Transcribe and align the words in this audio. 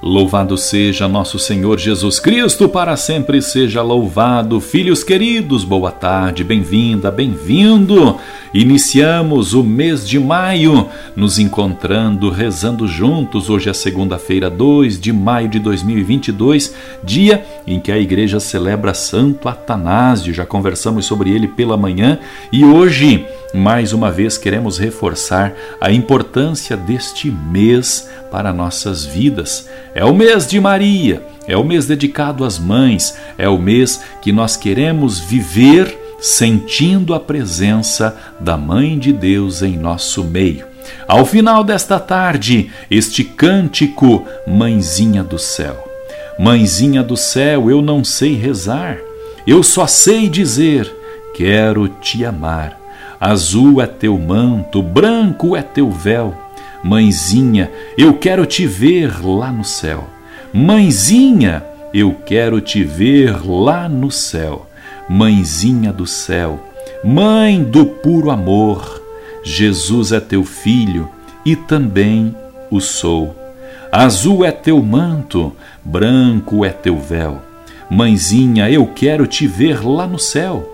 Louvado 0.00 0.56
seja 0.56 1.08
nosso 1.08 1.40
Senhor 1.40 1.76
Jesus 1.76 2.20
Cristo, 2.20 2.68
para 2.68 2.96
sempre 2.96 3.42
seja 3.42 3.82
louvado. 3.82 4.60
Filhos 4.60 5.02
queridos, 5.02 5.64
boa 5.64 5.90
tarde, 5.90 6.44
bem-vinda, 6.44 7.10
bem-vindo. 7.10 8.16
Iniciamos 8.54 9.54
o 9.54 9.64
mês 9.64 10.08
de 10.08 10.16
maio, 10.16 10.88
nos 11.16 11.40
encontrando, 11.40 12.30
rezando 12.30 12.86
juntos. 12.86 13.50
Hoje 13.50 13.70
é 13.70 13.72
segunda-feira, 13.72 14.48
2 14.48 15.00
de 15.00 15.12
maio 15.12 15.48
de 15.48 15.58
2022, 15.58 16.74
dia 17.02 17.44
em 17.66 17.80
que 17.80 17.90
a 17.90 17.98
igreja 17.98 18.38
celebra 18.38 18.94
Santo 18.94 19.48
Atanásio. 19.48 20.32
Já 20.32 20.46
conversamos 20.46 21.06
sobre 21.06 21.30
ele 21.30 21.48
pela 21.48 21.76
manhã 21.76 22.20
e 22.52 22.64
hoje, 22.64 23.26
mais 23.52 23.92
uma 23.92 24.12
vez, 24.12 24.38
queremos 24.38 24.78
reforçar 24.78 25.54
a 25.80 25.90
importância 25.90 26.76
deste 26.76 27.30
mês 27.30 28.08
para 28.30 28.52
nossas 28.52 29.04
vidas. 29.04 29.68
É 29.98 30.04
o 30.04 30.14
mês 30.14 30.46
de 30.46 30.60
Maria, 30.60 31.20
é 31.44 31.56
o 31.56 31.64
mês 31.64 31.84
dedicado 31.84 32.44
às 32.44 32.56
mães, 32.56 33.18
é 33.36 33.48
o 33.48 33.58
mês 33.58 34.00
que 34.22 34.30
nós 34.30 34.56
queremos 34.56 35.18
viver 35.18 35.92
sentindo 36.20 37.12
a 37.14 37.18
presença 37.18 38.16
da 38.38 38.56
Mãe 38.56 38.96
de 38.96 39.12
Deus 39.12 39.60
em 39.60 39.76
nosso 39.76 40.22
meio. 40.22 40.64
Ao 41.08 41.24
final 41.24 41.64
desta 41.64 41.98
tarde, 41.98 42.70
este 42.88 43.24
cântico, 43.24 44.24
Mãezinha 44.46 45.24
do 45.24 45.36
Céu. 45.36 45.84
Mãezinha 46.38 47.02
do 47.02 47.16
céu, 47.16 47.68
eu 47.68 47.82
não 47.82 48.04
sei 48.04 48.36
rezar, 48.36 48.98
eu 49.44 49.64
só 49.64 49.84
sei 49.84 50.28
dizer: 50.28 50.88
quero 51.34 51.88
te 51.88 52.24
amar. 52.24 52.78
Azul 53.18 53.82
é 53.82 53.86
teu 53.88 54.16
manto, 54.16 54.80
branco 54.80 55.56
é 55.56 55.62
teu 55.62 55.90
véu 55.90 56.47
Mãezinha, 56.82 57.70
eu 57.96 58.14
quero 58.14 58.46
te 58.46 58.66
ver 58.66 59.24
lá 59.24 59.50
no 59.50 59.64
céu. 59.64 60.08
Mãezinha, 60.52 61.64
eu 61.92 62.14
quero 62.26 62.60
te 62.60 62.84
ver 62.84 63.44
lá 63.44 63.88
no 63.88 64.10
céu. 64.10 64.66
Mãezinha 65.08 65.92
do 65.92 66.06
céu, 66.06 66.60
mãe 67.02 67.62
do 67.62 67.86
puro 67.86 68.30
amor, 68.30 69.02
Jesus 69.42 70.12
é 70.12 70.20
teu 70.20 70.44
filho 70.44 71.08
e 71.44 71.56
também 71.56 72.34
o 72.70 72.78
sou. 72.80 73.34
Azul 73.90 74.44
é 74.44 74.50
teu 74.50 74.82
manto, 74.82 75.54
branco 75.82 76.64
é 76.64 76.68
teu 76.68 76.98
véu. 76.98 77.40
Mãezinha, 77.90 78.70
eu 78.70 78.86
quero 78.86 79.26
te 79.26 79.46
ver 79.46 79.82
lá 79.82 80.06
no 80.06 80.18
céu. 80.18 80.70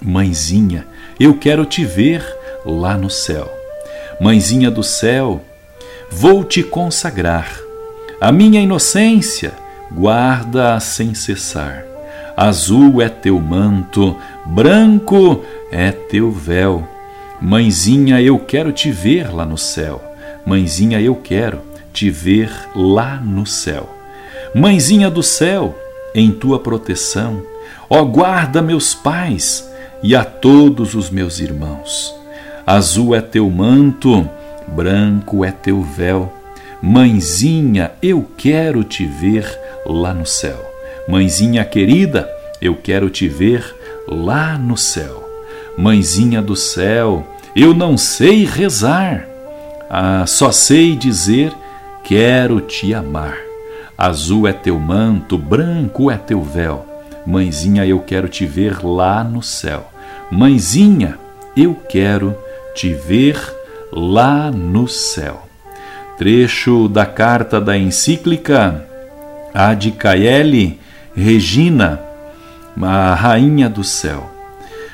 Mãezinha, 0.00 0.86
eu 1.18 1.34
quero 1.34 1.64
te 1.64 1.84
ver 1.84 2.24
lá 2.64 2.96
no 2.96 3.10
céu. 3.10 3.50
Mãezinha 4.18 4.70
do 4.70 4.82
céu, 4.82 5.42
vou 6.10 6.42
te 6.42 6.62
consagrar. 6.62 7.60
A 8.18 8.32
minha 8.32 8.60
inocência 8.60 9.52
guarda 9.92 10.80
sem 10.80 11.14
cessar. 11.14 11.84
Azul 12.34 13.02
é 13.02 13.10
teu 13.10 13.38
manto, 13.38 14.16
branco 14.46 15.44
é 15.70 15.92
teu 15.92 16.30
véu. 16.30 16.88
Mãezinha, 17.40 18.22
eu 18.22 18.38
quero 18.38 18.72
te 18.72 18.90
ver 18.90 19.34
lá 19.34 19.44
no 19.44 19.58
céu. 19.58 20.02
Mãezinha, 20.46 20.98
eu 20.98 21.14
quero 21.14 21.60
te 21.92 22.08
ver 22.08 22.50
lá 22.74 23.16
no 23.16 23.44
céu. 23.44 23.86
Mãezinha 24.54 25.10
do 25.10 25.22
céu, 25.22 25.78
em 26.14 26.30
tua 26.30 26.58
proteção, 26.58 27.42
ó 27.90 28.02
guarda 28.02 28.62
meus 28.62 28.94
pais 28.94 29.70
e 30.02 30.16
a 30.16 30.24
todos 30.24 30.94
os 30.94 31.10
meus 31.10 31.38
irmãos. 31.38 32.15
Azul 32.66 33.14
é 33.14 33.20
teu 33.20 33.48
manto, 33.48 34.28
branco 34.66 35.44
é 35.44 35.52
teu 35.52 35.82
véu. 35.82 36.32
Mãezinha, 36.82 37.92
eu 38.02 38.28
quero 38.36 38.82
te 38.82 39.06
ver 39.06 39.46
lá 39.86 40.12
no 40.12 40.26
céu. 40.26 40.58
Mãezinha 41.08 41.64
querida, 41.64 42.28
eu 42.60 42.74
quero 42.74 43.08
te 43.08 43.28
ver 43.28 43.64
lá 44.08 44.58
no 44.58 44.76
céu. 44.76 45.22
Mãezinha 45.78 46.42
do 46.42 46.56
céu, 46.56 47.24
eu 47.54 47.72
não 47.72 47.96
sei 47.96 48.44
rezar, 48.44 49.28
ah, 49.88 50.24
só 50.26 50.50
sei 50.50 50.96
dizer 50.96 51.52
quero 52.02 52.60
te 52.60 52.92
amar. 52.92 53.36
Azul 53.96 54.48
é 54.48 54.52
teu 54.52 54.76
manto, 54.76 55.38
branco 55.38 56.10
é 56.10 56.16
teu 56.16 56.42
véu. 56.42 56.84
Mãezinha, 57.24 57.86
eu 57.86 58.00
quero 58.00 58.28
te 58.28 58.44
ver 58.44 58.84
lá 58.84 59.22
no 59.22 59.40
céu. 59.40 59.88
Mãezinha, 60.32 61.16
eu 61.56 61.74
quero 61.88 62.36
te 62.76 62.92
ver 62.92 63.40
lá 63.90 64.50
no 64.50 64.86
céu. 64.86 65.42
Trecho 66.18 66.88
da 66.88 67.06
carta 67.06 67.60
da 67.60 67.76
encíclica 67.76 68.86
Ad 69.52 69.90
Caeli 69.92 70.78
Regina, 71.16 71.98
a 72.80 73.14
Rainha 73.14 73.70
do 73.70 73.82
Céu. 73.82 74.30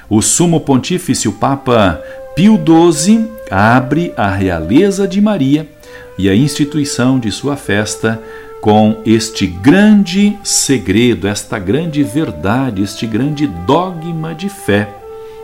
O 0.09 0.23
Sumo 0.23 0.61
Pontífice, 0.61 1.27
o 1.27 1.33
Papa 1.33 2.01
Pio 2.37 2.57
XII, 2.57 3.29
abre 3.51 4.15
a 4.17 4.31
realeza 4.31 5.07
de 5.09 5.21
Maria 5.21 5.69
e 6.17 6.29
a 6.29 6.35
instituição 6.35 7.19
de 7.19 7.33
sua 7.33 7.57
festa 7.57 8.23
com 8.61 9.03
este 9.05 9.47
grande 9.49 10.39
segredo, 10.45 11.27
esta 11.27 11.59
grande 11.59 12.05
verdade, 12.05 12.83
este 12.83 13.05
grande 13.07 13.49
dogma 13.67 14.33
de 14.33 14.49
fé. 14.49 14.89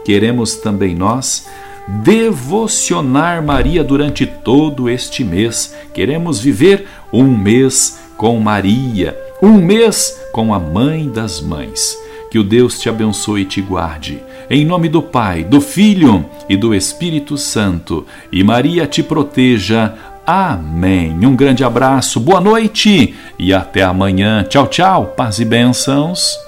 Queremos 0.05 0.55
também 0.55 0.95
nós 0.95 1.45
devocionar 1.89 3.43
Maria 3.43 3.83
durante 3.83 4.27
todo 4.27 4.89
este 4.89 5.25
mês. 5.25 5.75
Queremos 5.95 6.39
viver 6.39 6.87
um 7.13 7.25
mês 7.25 8.01
com 8.17 8.39
Maria, 8.39 9.19
um 9.43 9.55
mês 9.55 10.21
com 10.33 10.53
a 10.53 10.59
Mãe 10.59 11.09
das 11.09 11.41
Mães. 11.41 11.97
Que 12.31 12.39
o 12.39 12.45
Deus 12.45 12.79
te 12.79 12.91
abençoe 12.91 13.43
e 13.43 13.47
te 13.47 13.63
guarde. 13.63 14.23
Em 14.51 14.65
nome 14.65 14.89
do 14.89 15.01
Pai, 15.01 15.45
do 15.45 15.61
Filho 15.61 16.27
e 16.49 16.57
do 16.57 16.75
Espírito 16.75 17.39
Santo. 17.39 18.07
E 18.31 18.45
Maria 18.45 18.87
te 18.87 19.03
proteja. 19.03 19.95
Amém. 20.27 21.15
Um 21.25 21.35
grande 21.35 21.65
abraço, 21.65 22.21
boa 22.21 22.41
noite 22.41 23.15
e 23.39 23.55
até 23.55 23.83
amanhã. 23.83 24.45
Tchau, 24.45 24.67
tchau. 24.67 25.07
Paz 25.17 25.39
e 25.39 25.45
bênçãos. 25.45 26.48